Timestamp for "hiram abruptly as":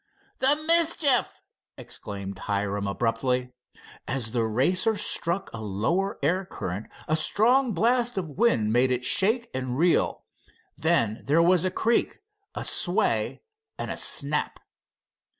2.39-4.31